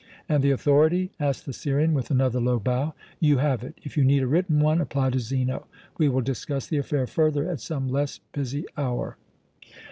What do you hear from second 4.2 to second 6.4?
a written one, apply to Zeno. We will